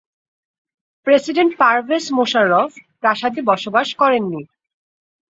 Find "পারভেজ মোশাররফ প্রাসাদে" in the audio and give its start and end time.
1.57-3.41